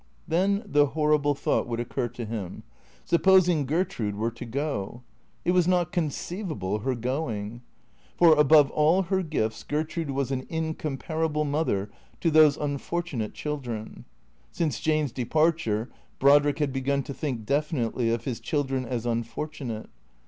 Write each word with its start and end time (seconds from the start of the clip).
Then 0.27 0.63
the 0.65 0.87
horrible 0.87 1.35
thought 1.35 1.67
would 1.67 1.79
occur 1.79 2.07
to 2.07 2.25
him: 2.25 2.63
supposing 3.05 3.67
Gertrude 3.67 4.15
were 4.15 4.31
to 4.31 4.45
go? 4.45 5.03
It 5.45 5.51
was 5.51 5.67
not 5.67 5.91
conceivable, 5.91 6.79
her 6.79 6.95
going. 6.95 7.61
For, 8.17 8.33
above 8.33 8.71
all 8.71 9.03
her 9.03 9.21
gifts, 9.21 9.61
Gertrude 9.61 10.09
was 10.09 10.31
an 10.31 10.47
incomparable 10.49 11.45
mother 11.45 11.91
to 12.21 12.31
those 12.31 12.57
unfortunate 12.57 13.35
children 13.35 14.05
(since 14.51 14.79
Jane's 14.79 15.11
departure 15.11 15.91
Brodrick 16.17 16.57
had 16.57 16.73
begun 16.73 17.03
to 17.03 17.13
think 17.13 17.45
definitely 17.45 18.09
of 18.09 18.23
his 18.23 18.39
children 18.39 18.85
as 18.87 19.05
unfortunate). 19.05 19.87